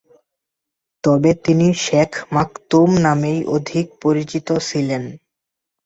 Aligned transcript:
তবে 1.03 1.31
তিনি 1.45 1.67
Sheikh 1.79 2.11
Maktoum 2.33 2.89
নামেই 3.05 3.39
অধিক 3.55 3.85
পরিচিত 4.03 4.47
ছিলেন। 4.67 5.03